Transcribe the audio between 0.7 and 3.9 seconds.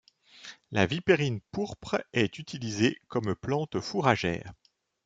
La Vipérine pourpre est utilisée comme plante